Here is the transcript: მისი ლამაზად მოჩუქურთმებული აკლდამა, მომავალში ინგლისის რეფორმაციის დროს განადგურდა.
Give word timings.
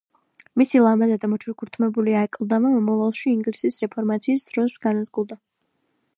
მისი 0.59 0.79
ლამაზად 0.83 1.27
მოჩუქურთმებული 1.33 2.17
აკლდამა, 2.21 2.73
მომავალში 2.79 3.31
ინგლისის 3.35 3.79
რეფორმაციის 3.87 4.51
დროს 4.53 4.81
განადგურდა. 4.89 5.41